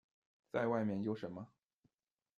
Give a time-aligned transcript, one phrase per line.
[0.51, 1.47] 再外面有什么